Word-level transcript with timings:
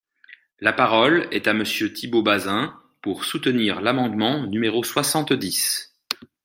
La 0.59 0.73
parole 0.73 1.27
est 1.29 1.47
à 1.47 1.53
Monsieur 1.53 1.93
Thibault 1.93 2.23
Bazin, 2.23 2.75
pour 3.03 3.23
soutenir 3.23 3.81
l’amendement 3.81 4.47
numéro 4.47 4.83
soixante-dix. 4.83 5.93